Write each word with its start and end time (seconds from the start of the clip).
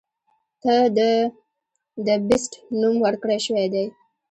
ته 0.61 0.75
د 0.97 0.99
“The 2.05 2.15
Beast” 2.27 2.51
نوم 2.79 2.95
ورکړے 3.05 3.37
شوے 3.45 3.65
دے. 3.73 3.85